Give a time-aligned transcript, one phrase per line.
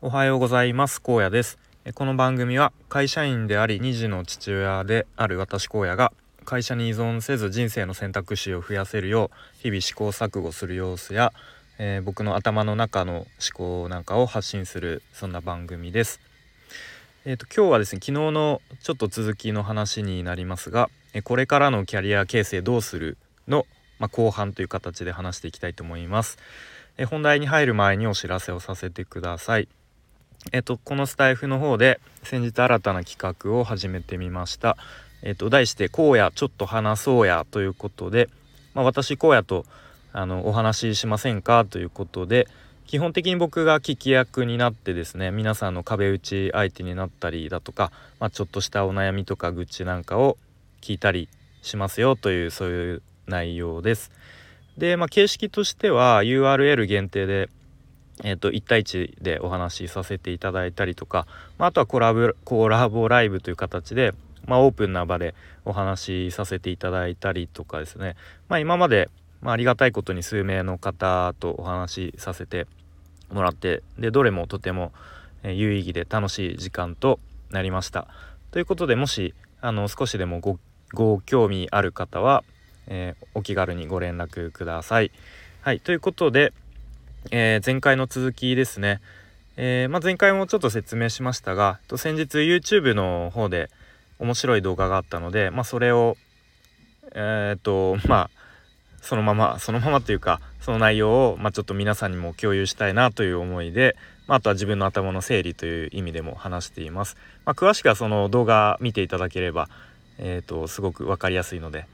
[0.00, 1.02] おはようございます。
[1.04, 1.58] 荒野です。
[1.96, 6.12] この番組は会社員であり2児の父親である私荒野が
[6.44, 11.32] 会社に依存せず人生の選択肢を増やせるよう日々試行錯誤する様子や、
[11.80, 16.20] えー、僕の頭の中の思考なんかを発信するそんな番組です。
[17.24, 20.90] えーと、今日はですね昨日のちょっと続きの話になりますが
[21.24, 23.18] これからのキャリア形成どうする
[23.48, 23.66] の、
[23.98, 26.38] まあ、後半という形で話していきたいと思います。
[26.98, 29.68] え本題に入る前にお知らせをさせてください。
[30.52, 34.76] えっと、このスタイフの方で先日新たな企画を始めてみました。
[35.22, 38.28] えっと、題して「荒野ちょっと話そうや」ということで、
[38.74, 39.66] まあ、私荒野と
[40.12, 41.64] あのお話ししませんか？
[41.64, 42.46] ということで
[42.86, 50.38] 基本的に僕が聞き役になってですね皆さんの壁打ち相手になったりだとか、まあ、ちょっとしたお悩みとか愚痴なんかを
[50.80, 51.28] 聞いたり
[51.62, 54.10] しますよというそういう内容です。
[54.78, 57.50] で、まあ、形式としては URL 限定で
[58.24, 61.26] えーと、1対1でお話しさせていただいたりとか、
[61.58, 64.14] まあ、あとはコラボコラボライブという形で、
[64.46, 68.16] まあ、オープンな場でお話しさせていただいたりとかですね、
[68.48, 69.08] まあ、今まで、
[69.40, 72.66] まあ、ありがたいことに数名の方とお話しさせて
[73.32, 74.92] もらってでどれもとても
[75.44, 78.08] 有意義で楽しい時間となりました。
[78.50, 80.58] ということでもしあの少しでもご
[80.94, 82.44] ご興味ある方は、
[82.86, 85.12] えー、お気軽にご連絡ください。
[85.60, 86.52] はいということで
[87.30, 89.00] えー、前回の続きですね、
[89.56, 93.70] えー、まあ、前回もちょっと説明しましたが先日 YouTube の方で
[94.18, 96.16] 面白い動画があったので、まあ、それを
[97.14, 98.30] えっ、とまあ
[99.02, 107.16] そのままそのままというかその内容を、まあ、ちょっと皆さんにも共有したいなという思いで、まあ、あとは自分の頭の整理という意味でも話しています。
[107.44, 109.68] まあ、詳しくはその動画見ていただければ、
[110.18, 111.86] えーとすごく分かりやすいので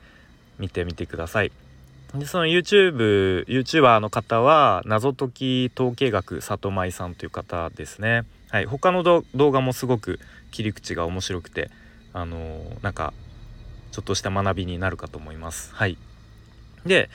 [0.58, 1.63] 見てみてください。
[2.14, 8.24] でその YouTube、YouTuber の方は謎解き統計学里舞さんという方ですね。
[8.50, 10.20] はい、他の動画もすごく
[10.52, 11.70] 切り口が面白くて、
[12.12, 13.12] あのー、なんか
[13.90, 15.74] ちょっとした学びになるかと思います。
[15.74, 15.98] はい。
[16.86, 17.10] で、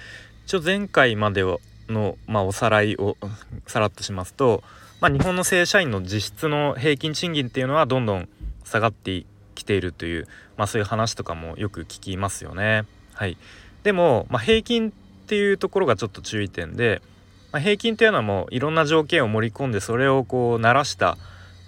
[0.46, 1.44] 一応前回まで
[1.88, 3.16] の、まあ、おさらいを
[3.68, 4.64] さらっとしますと、
[5.00, 8.28] まあ、日本の正社員の実質の平均賃金っていうのはどんどん
[8.66, 9.26] 下がって
[9.56, 12.84] きているという、まあ、そういう話とかもよく聞きますよね。
[13.14, 13.38] はい。
[13.84, 14.92] でも、まあ、平均
[15.30, 17.04] っていうところがちょっと注意点で、
[17.52, 21.20] まあ、平均っていうのはもういろんな条件を盛り込んでそれをこう鳴らした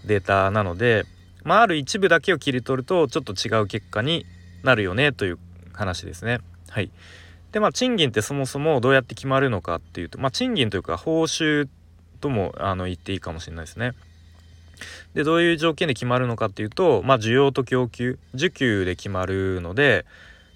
[0.04, 1.06] データなので、
[1.44, 4.26] まあ、ある一部だけを切り取るとちょっと違う結果に
[4.64, 5.38] なるよねという
[5.74, 6.40] 話ですね。
[6.70, 6.90] はい、
[7.52, 11.68] でまあ賃金ってそもそもどうやって決まるのかっていうと、まあ、賃金というか報酬
[12.20, 13.92] ともあの言っていいかもしれないですね。
[15.14, 20.08] でどういう条件で決まるのかっていうと、まあ、需要と供給需給で決まるので、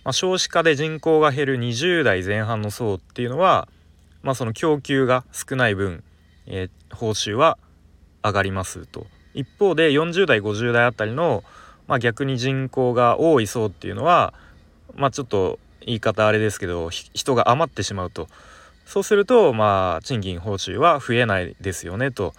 [0.05, 3.67] まあ、少子化で人口が減る20代前半の層っていうのは、
[4.21, 6.03] まあ、その供給が少ない分、
[6.45, 7.57] えー、報酬は
[8.23, 11.43] 上がりますと一方で40代50代あたりの、
[11.87, 14.35] まあ、逆に人口が多い層っていうのは、
[14.95, 18.27] まあ、ちょっと言い方あれですけど人が余ってしまうと
[18.85, 22.33] そうするとまあ賃金報酬は増えないですよねと。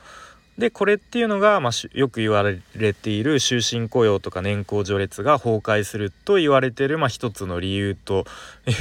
[0.58, 8.24] でこれっていうのが、まあ、よく言われている終身雇用とか年功序列が崩壊すると言われている、まあ、一つの理由と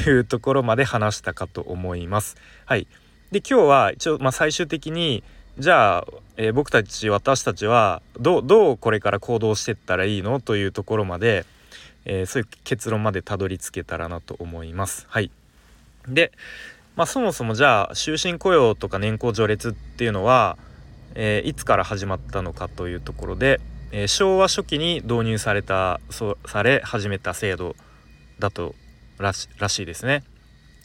[0.07, 2.37] いうところまで話したかと思います。
[2.65, 2.87] はい、
[3.31, 5.23] で今日は一応、まあ、最終的に
[5.57, 6.05] じゃあ、
[6.37, 11.45] えー、僕たち私たちはどうこれから行動していったらいいのというところまで、
[12.05, 15.05] えー、そういう結論までたどり着けたらなと思います。
[15.09, 15.29] はい、
[16.07, 16.31] で、
[16.95, 20.57] まあ、そもそもじゃあ終身雇用とか年功序列っていうのは
[21.15, 23.59] えー、いつから始まったのかというところで、
[23.91, 27.75] えー、昭和初期に導入されたそされ始めた制度
[28.39, 28.75] だと
[29.17, 30.23] らしらしいですね。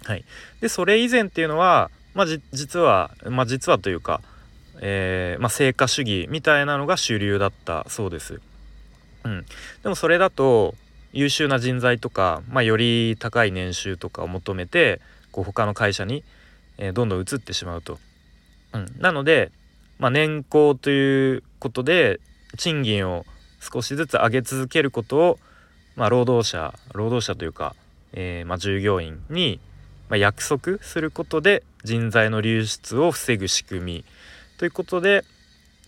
[0.04, 0.24] はい、
[0.60, 4.22] でそれ以前っていうのは、まあ、実は、まあ、実はというか、
[4.80, 8.40] えーまあ、成果主義みたいなのが主流だったそうです。
[9.24, 9.44] うん、
[9.82, 10.74] でもそれだと
[11.12, 15.00] 優秀な人材とか、まあ、より高い年収とかを求めて
[15.32, 16.24] こう他の会社に、
[16.78, 17.98] えー、どんどん移ってしまうと。
[18.72, 19.50] うん、なので
[20.00, 22.20] まあ、年功ということで
[22.56, 23.26] 賃金を
[23.60, 25.38] 少しずつ上げ続けることを、
[25.94, 27.76] まあ、労働者労働者というか、
[28.14, 29.60] えー、まあ、従業員に、
[30.08, 34.04] ま約束することで人材の流出を防ぐ仕組み
[34.58, 35.24] ということで、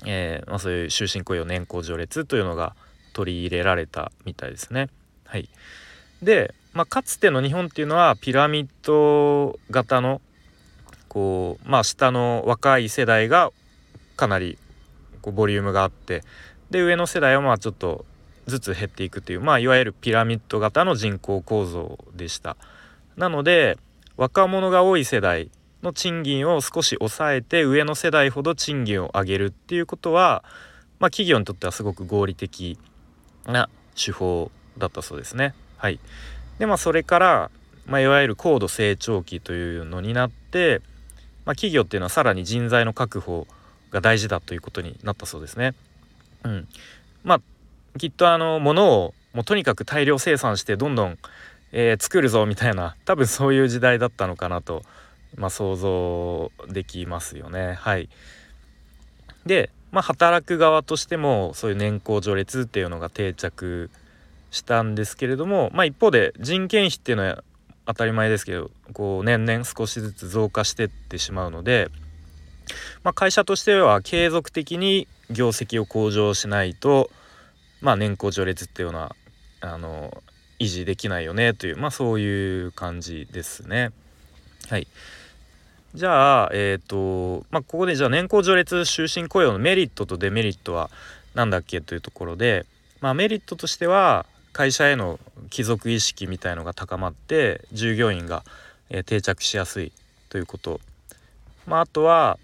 [0.04, 2.76] えー、まそういう終身雇用年功序列というのが
[3.14, 4.90] 取り入れられたみたいですね。
[5.24, 5.48] はい、
[6.22, 10.20] で、ま、かつての日本っていうのはピラミッド型の
[11.08, 13.50] こうまあ下の若い世代が
[14.16, 14.58] かなり
[15.20, 16.22] こうボリュームがあって
[16.70, 18.04] で上の世代はまあちょっと
[18.46, 22.56] ずつ減っていくというまあいわゆるピラミッド型の人口構造でした。
[23.16, 23.78] なので
[24.16, 25.50] 若者が多い世代
[25.82, 30.44] の賃金を少し抑えて上の世代ほど賃金を上げるっていうことは、
[30.98, 32.78] まあ、企業にとってはすごく合理的
[33.46, 35.54] な手法だったそうですね。
[35.76, 35.98] はい、
[36.58, 37.50] でまあそれから、
[37.86, 40.80] まあ、いわゆる高度成長期というのになって、
[41.44, 43.48] まあ、企業っていうのはさらに人材の確保
[43.92, 45.74] が大事だということになったそうですね。
[46.44, 46.68] うん、
[47.22, 47.40] まあ
[47.98, 51.18] きっとあの物をもうとにかく大量生産してどんどん、
[51.72, 54.82] えー、作るぞみたいな多分そういう時代だったのかなと、
[55.36, 57.74] まあ、想像できますよね。
[57.74, 58.08] はい、
[59.46, 63.90] で、まあ、働く側としてもそういう年功序列っていうのが定着
[64.50, 67.42] したんですけれども、まあ、一方で人件費っていうのは
[67.86, 71.88] 当たり前ですけどこう年々少しずつ増加してってしまうので、
[73.02, 77.10] まあ、会社としては継続的に業績を向上しないと、
[77.80, 79.16] まあ、年功序列っていうのは
[79.60, 80.22] あの
[80.58, 83.90] 維持できないよねという、まあ、そういう感じですね。
[84.68, 84.86] はい、
[85.94, 90.90] じゃあ、えっ、ー、とまあ、ここでじゃあ年功序列終身雇用のメリットとデメリットは
[91.34, 92.66] 何だっけというところで、
[93.00, 95.18] まあ、メリットとしては会社への
[95.50, 98.44] 帰属意識みたいのが高まって従業員が、
[98.90, 99.92] え、定着しやすい
[100.28, 100.80] ということ、
[101.66, 102.38] まあ、あとは、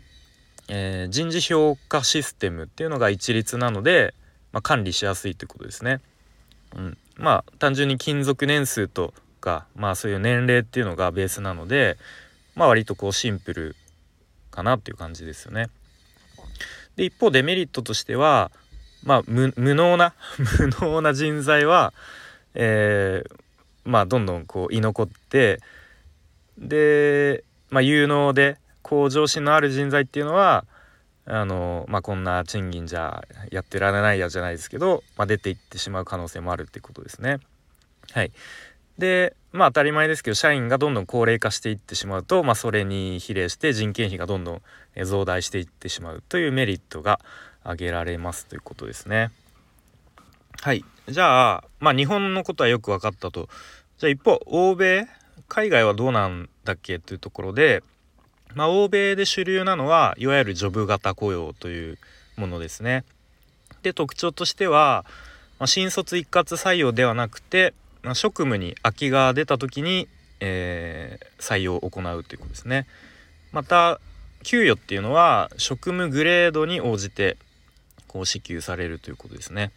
[0.69, 4.15] えー、人事評価システムっていうのが一律なので、
[4.53, 6.01] まあ、管理しやすいということですね。
[6.77, 11.97] うん、まあ単純に勤続年数とかまあそういう年齢っていうのがベースなので
[12.55, 13.77] まあ割とこうシンプル
[14.51, 15.71] かなっていう感じですよね。
[16.97, 18.51] で一方デメリットとしては
[19.05, 20.15] まあ無能な
[20.59, 21.95] 無能な人材は、
[22.55, 23.41] えー、
[23.85, 25.61] まあどんどんこう居残って
[26.59, 30.65] で、まあ、有能で向上心のある人材っていうのは
[31.31, 37.39] あのまあ、こんな賃金じゃやってられないやじゃないですけど、まあ、出ていってしまう可能性もあるってことですね。
[38.13, 38.33] はい、
[38.97, 44.63] でまあ当たり前ですけど社員がどんどん高齢化していってしまうと、まあ、それに比例して人件費がどんどん
[45.05, 47.21] 増大していってしまうというメリットが
[47.61, 49.31] 挙げられますということですね。
[50.63, 53.51] はいじゃあまあ日本のことはよく分かったと。
[53.99, 55.07] じゃあ一方欧米？
[55.47, 56.99] 海外はどうなんだっけ？
[56.99, 57.83] というところで
[58.55, 61.99] まあ、欧米で主流なのはいわゆるジョブ型雇用という
[62.37, 63.05] ものですね。
[63.83, 65.05] で特徴としては、
[65.59, 70.09] まあ、新卒一括採用ではなくて、まあ、職務に空きが出た時に、
[70.41, 72.87] えー、採用を行うということですね。
[73.53, 74.01] また
[74.43, 77.37] 給与っていうのは職務グレードに応じて
[78.07, 79.73] こう支給されるということですね。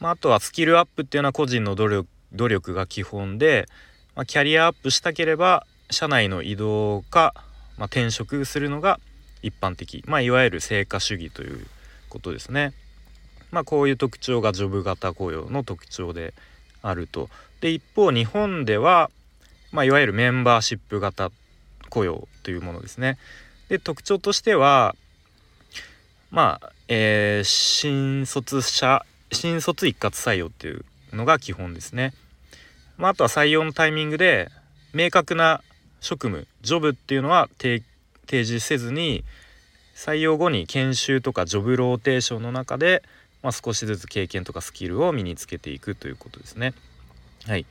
[0.00, 3.66] まあ、あとはスキルアップっていうのは個人の努力努力が基本で、
[4.14, 7.34] まあ、キャリアアップしたければ社内の移動か
[7.78, 9.00] まあ、転職するのが
[9.42, 11.66] 一般的、まあ、いわゆる成果主義という
[12.08, 12.72] ことですね。
[13.50, 16.34] まあ、こういう特徴がジョブ型雇用の特徴で
[16.82, 17.28] あると。
[17.60, 19.10] で一方日本では、
[19.72, 21.30] まあ、いわゆるメンバーシップ型
[21.88, 23.18] 雇用というものですね。
[23.68, 24.94] で特徴としては
[26.30, 32.14] まあ、えー、新卒者新卒一括採用っていうのが基本ですね。
[32.96, 34.50] まあ、あとは採用のタイミングで
[34.92, 35.62] 明確な
[36.00, 37.82] 職務ジョブっていうのは提
[38.28, 39.24] 示せずに
[39.94, 43.02] 採用後に研修とかジョブローテーションの中で、
[43.42, 46.74] まあ、少しずつ経験とかスキルを身につけていくということですね。
[47.46, 47.64] はい、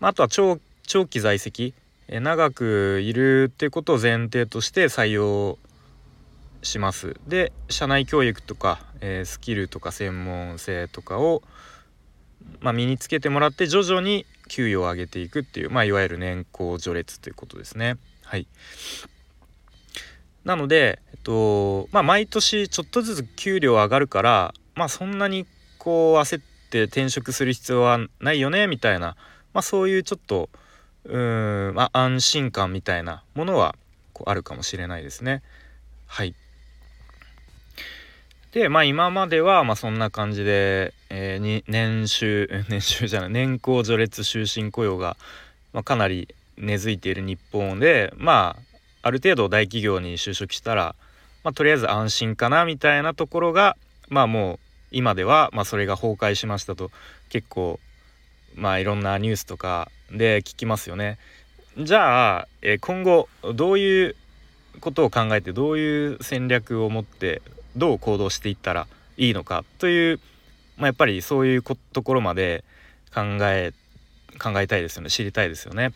[0.00, 1.74] あとは長長期在籍
[2.08, 5.58] え長くいるっていうことを前提として採用
[6.62, 7.16] します。
[7.28, 11.42] で社内教育とか、えー、スキルとか専門性とかを、
[12.60, 17.96] まあ、身につけてもらって徐々に給与を上げていくっていう、まあ、いわゆる年功序列ということですね。
[18.24, 18.46] はい、
[20.44, 25.46] なので、えっとまあ、毎年ちょっとずつ給料上がるから、まあ、そんなに
[25.78, 29.16] こう焦って転職する必要はないよねみたいな、
[29.52, 30.50] まあ、そういうちょっと
[31.04, 33.76] うーん、まあ、安心感みたいなものは
[34.12, 35.42] こうあるかもしれないですね。
[36.06, 36.34] はい
[38.58, 45.16] でまあ今まではまあそんな感じで、えー、に年収 年収じゃない年功序列終身雇用が、
[45.72, 50.96] まあ、かなり根付いている日本でまあある程度大企業に就職したら、
[51.44, 53.76] まあ、とりあえず安心かなみたいなところが
[54.08, 54.58] まあもう
[54.90, 56.90] 今では、まあ、それが崩壊しましたと
[57.28, 57.78] 結構
[58.56, 61.16] まあいろんなニュースとかで聞きますよね。
[61.78, 64.16] じゃあ、えー、今後どういう
[64.80, 67.40] ことを考えてどういう戦略を持って
[67.78, 70.20] どう行動していったらいいのかという、
[70.76, 72.64] まあ、やっぱりそういうところまで
[73.14, 73.72] 考え
[74.38, 75.92] 考えたいですよね知りたいですよね。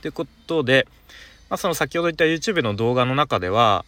[0.00, 0.86] ということで、
[1.50, 3.84] まあ、その先ほど言った YouTube の動画の中では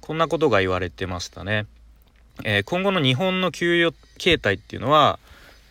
[0.00, 1.66] こんなことが言われてましたね。
[2.44, 5.18] えー、今後の日本の給与形態っていうのは、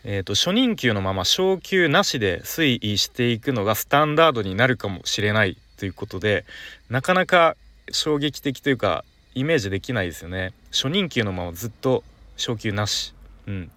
[0.03, 6.45] えーと、初任給のまま昇給なしで推移していくのがスタンダードになるかもしれないということで
[6.89, 7.55] なかなか
[7.91, 12.03] 衝撃的というかイメージできないですよね初任給のままずっと
[12.37, 13.13] 昇給なし、
[13.47, 13.71] うん、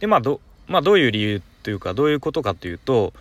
[0.00, 3.12] でまあど,、まあ、どういう理由というかどういうことかというと、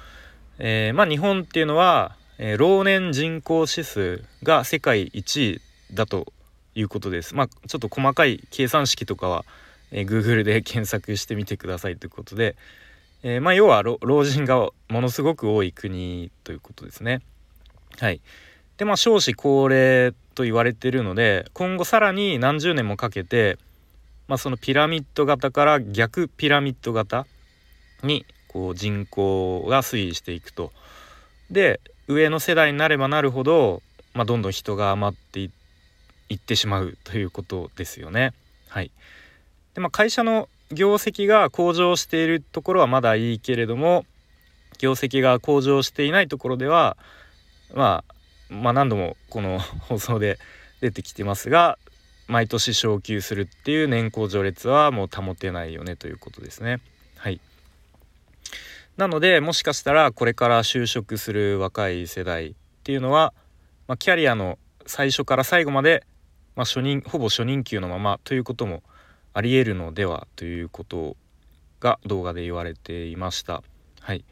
[0.58, 5.62] えー、まあ日本っていうのは、えー、老年人口指数が世界一位
[5.94, 6.32] だと
[6.76, 7.36] いうことです。
[7.36, 9.46] まあちょっと細かい計算式とかは、
[9.92, 12.56] えー、Google で 検索してみてくださいということで、
[13.24, 17.22] え、まあ要は老人がものすごく多い国ということですね。
[17.98, 18.22] はい。
[18.80, 23.58] でまあ少子高齢と言われてるので今後さらに何十年もかけて、
[24.30, 27.28] まあ、そのピラミッド型から逆ピラミッド型
[28.04, 30.72] にこう人口が推移していくと。
[31.52, 33.84] で上の世代になればなるほど、
[34.14, 35.52] まあ、どんどん人が余ってい
[36.36, 38.34] ってしまうということですよね。
[38.70, 38.92] はい
[39.74, 44.06] でまあ、会社の業績が向上しているところはまだいいけれども
[44.78, 46.96] 業績が向上していないところでは
[47.74, 48.19] まあ
[48.50, 50.40] まあ、何度もこの 放送で
[50.82, 51.78] 出てきてますが
[52.28, 56.80] 毎年昇給するっていう年功序列はもう保てないよねということですね。
[57.18, 57.40] はい
[58.98, 62.54] なのでもしかしたらこれから就職する若い世代っ
[62.84, 63.34] ていうのは、
[63.88, 66.04] まあ、キャリアの最初から最後まで、
[66.58, 68.84] まあ、初任ほぼ初任給のままということも
[69.34, 71.16] ありえるのではということ
[71.80, 73.64] が動画で言われていました。
[74.02, 74.26] はい、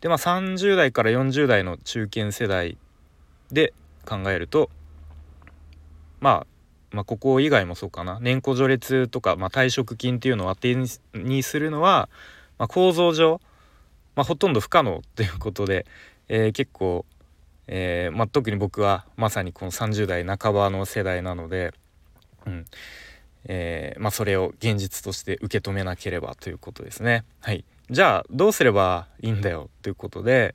[0.00, 2.78] でまあ30代から40代の中堅世代
[3.52, 3.72] で
[4.04, 4.70] 考えると、
[6.20, 6.46] まあ、
[6.90, 8.18] まあここ以外もそうかな。
[8.20, 10.74] 年功序列とか、まあ、退職金っていうのを当て
[11.14, 12.08] にするのは、
[12.58, 13.40] まあ、構造上、
[14.16, 15.86] まあ、ほとんど不可能ということで、
[16.28, 17.04] えー、結構、
[17.66, 21.72] えーまあ、特に僕はまさにこの30代半ばの世代なので、
[22.46, 22.64] うん。
[23.44, 27.24] えーまあ、それを現実として受け止めなければということですね。
[27.40, 30.54] はい、じゃあどうすればいいんだよということで、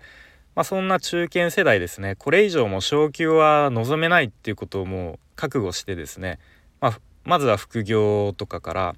[0.56, 2.16] まあ、そんな中堅世代ですね。
[2.16, 6.40] これ以上も昇給は望めないっていうことをもう覚悟してですね、
[6.80, 8.96] まあ、まずは副業とかから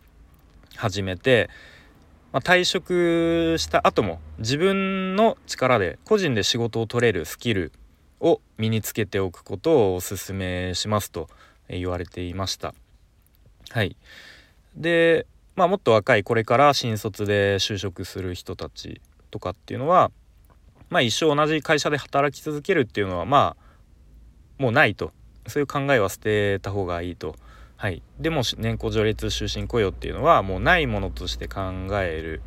[0.76, 1.50] 始めて、
[2.34, 7.72] まあ、退職した後も自分の力で個人で仕事を取れるスキル
[8.20, 11.30] を身につけておくことをお勧めしますと
[11.70, 12.74] 言われていました。
[13.70, 13.96] はい、
[14.76, 20.12] で、まあ、もっと若いこれから新卒で就職する人たちとかっていうのは
[20.96, 25.12] まあ一生同じ会社で働き続けるっていうのはまあもうないと
[25.46, 27.36] そういう考えは捨てた方がいいと。
[27.76, 31.64] はい、でも年功序列終身雇用っていうのはもうないものとして考
[32.00, 32.42] える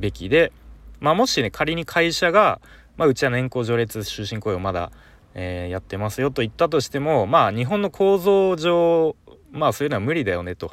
[0.00, 0.50] べきで、
[0.98, 2.60] まあ、もしね仮に会社が、
[2.96, 4.90] まあ、うちは年功序列終身雇用まだ、
[5.34, 9.14] えー、やってますよと言ったとしてもまあ日本の構造上
[9.52, 10.72] まあそういうのは無理だよねと、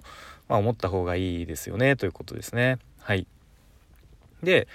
[0.50, 2.80] まあ、思った方がいいですよねということですね。
[3.00, 3.28] はい、
[4.42, 4.68] で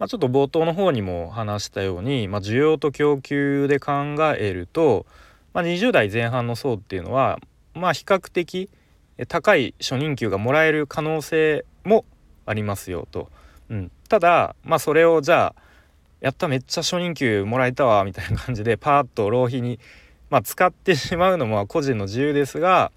[0.00, 3.92] まあ、ちょっと冒頭の方にも話したように、まあ、需要と供給で考
[4.38, 5.04] えると、
[5.52, 7.38] まあ、20代前半の層っていうのは、
[7.74, 8.70] まあ、比較的
[9.28, 12.06] 高い初任給がもらえる可能性も
[12.46, 13.30] ありますよと。
[13.68, 15.62] うん、ただ、まあ、それをじゃあ
[16.20, 19.78] やっためっちゃ初任給もらえたわみたいな感じでパーッと浪費に、
[20.30, 22.90] まあ、使ってしまうのも個人の自由ですが、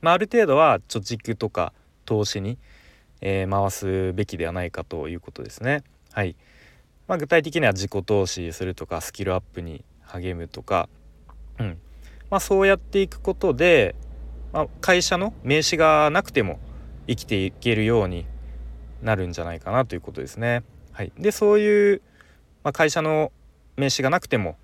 [0.00, 1.72] まあ、ある程度は貯蓄とか
[2.04, 2.58] 投資に、
[3.20, 5.84] えー、回すべきではないかということですね。
[6.16, 6.34] はい。
[7.06, 10.88] まあ、具体的には自己投資するとかスキルアップに励むとか、
[11.58, 11.78] うん。
[12.30, 13.94] まあ、そうやっていくことで、
[14.50, 16.58] まあ、会社の名刺がなくても
[17.06, 18.24] 生きていけるように
[19.02, 20.62] なるんじゃないかなということですね。
[20.92, 22.00] はい、でそういう、
[22.64, 23.30] まあ、会社の
[23.76, 24.56] 名刺がなくても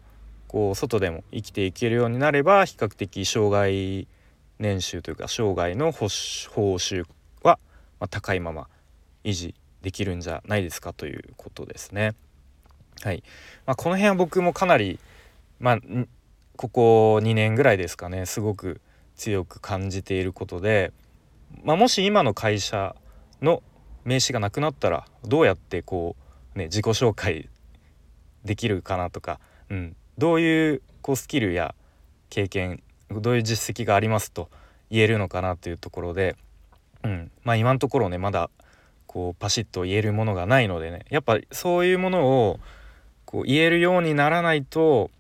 [0.49, 4.09] こう外でも生きていけるようになれば比較的障害
[4.59, 7.05] 年収というか生涯の報酬
[7.43, 7.59] は
[8.09, 8.69] 高いまま
[9.23, 12.15] 維持できるんじゃないですかということですね。
[13.03, 13.23] はい。
[13.67, 14.99] まあ、この辺は僕もかなり、
[15.59, 15.79] まあ、
[16.57, 18.81] ここ2年ぐらいですかねすごく
[19.17, 20.93] 強く感じていることで、
[21.65, 22.95] まあ、もし今の会社
[23.41, 23.63] の
[24.05, 26.17] 名刺がなくなったらどうやってこ
[26.55, 27.49] う、ね、自己紹介
[28.45, 31.75] できるかなとか、うん、どういうこうスキルや
[32.31, 34.49] 経験どういう実績がありますと
[34.91, 36.37] 言えるのかなというところで、
[37.03, 37.31] うん。
[37.45, 38.51] まあ、今のところねまだ
[39.13, 42.61] こうパシッと言えるものがないのでねやっぱそういうものを
[43.27, 45.11] こう言えるようにならないと、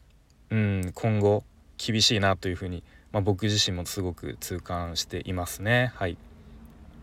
[0.51, 1.45] うん、今後
[1.77, 2.83] 厳しいなというふうに、
[3.13, 5.93] まあ、僕自身もすごく痛感していますね。
[5.97, 6.17] はい、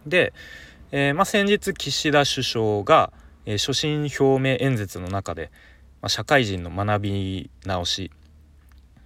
[0.08, 0.34] で、
[0.91, 3.12] えー、まあ、先日岸田首相が、
[3.46, 5.51] えー、所信表明演説の中で、
[6.01, 8.12] まあ、社会人の学び直し、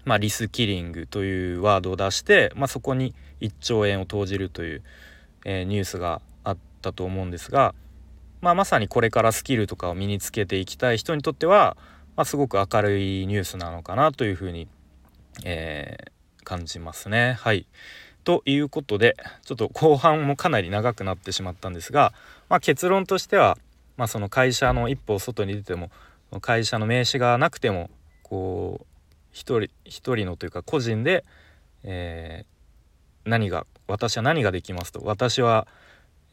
[0.06, 4.84] まあ、リスキリングというワードを出して、ま、そこに1兆円を投じるという、
[5.44, 6.22] えー、ニュースが
[6.84, 7.74] ったと思うんですが、
[8.42, 11.78] まあ、まさにこれからスキルとかを身につけていきたい人にとっては、
[12.18, 14.68] まあ、すごく明るいニュースなのかなというふうに、
[15.46, 17.38] えー、感じますね。
[17.40, 17.66] はい
[18.26, 22.14] ということでちょっと後半もかなり長くなってしまったんですが、
[22.48, 23.58] まあ、結論としては、
[23.98, 25.92] まあ、その会社の一歩外に出ても
[26.40, 27.90] 会社の名刺がなくても
[28.22, 28.86] こう
[29.34, 31.26] 一人一人のというか個人で、
[31.84, 35.68] えー、何が私は何ができますと私は、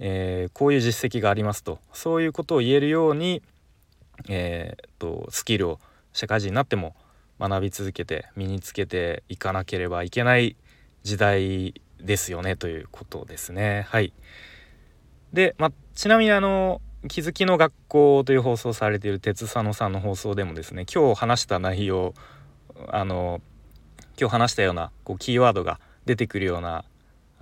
[0.00, 3.42] えー、こういう実績がありますとそういうことを言えるように、
[4.28, 5.78] えー、とスキルを
[6.12, 6.96] 社会人になっても
[7.38, 10.56] 学び続けて身につけていかなければいけない
[11.02, 13.86] 時代ですよねということですね。
[13.88, 14.12] はい、
[15.32, 22.14] で、まちなみにあの気づきの学校という放送されている鉄佐野さんの放送でもですね今日話した内容
[22.88, 23.40] あの
[24.18, 26.84] 今日話したようなこうキーワードが出てくるような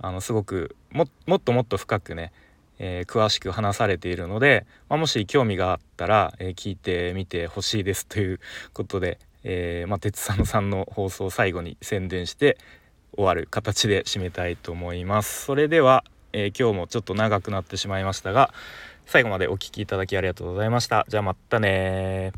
[0.01, 2.31] あのすごくもっともっと深くね、
[2.79, 8.39] えー、詳しく話されているので、まあ、もし興味があったら、えー、聞いてみてほしいですという
[8.73, 12.57] ことで、えーまあ、鉄佐野さんの放送を最後に宣伝して
[13.13, 15.45] 終わる形で締めたいと思います。
[15.45, 18.53] それでは、え、今日もちょっと長くなってしまいましたが
[19.05, 21.05] 最後までお聴きいただきありがとうございました。
[21.07, 22.31] じゃあまたね